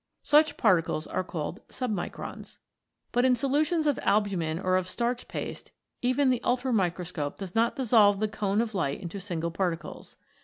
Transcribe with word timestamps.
Such 0.23 0.57
particles 0.57 1.05
are 1.05 1.23
called 1.23 1.59
Submicrons. 1.67 2.57
But 3.11 3.23
in 3.23 3.35
solutions 3.35 3.85
of 3.85 3.99
albumin 4.01 4.57
or 4.57 4.75
of 4.75 4.87
starch 4.89 5.27
paste 5.27 5.69
even 6.01 6.31
the 6.31 6.41
ultramicroscope 6.43 7.37
does 7.37 7.53
not 7.53 7.75
dissolve 7.75 8.19
the 8.19 8.27
cone 8.27 8.61
of 8.61 8.73
light 8.73 8.99
into 8.99 9.19
single 9.19 9.51
particles. 9.51 10.17